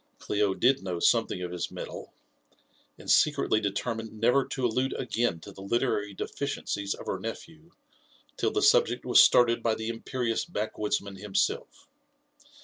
[0.17, 2.11] Clio did know something of his metal,
[2.97, 7.69] and secretly determined never to allude again to the literary deficiences of her nephew
[8.35, 11.87] till the subject was started by the imperious back woodsman himself.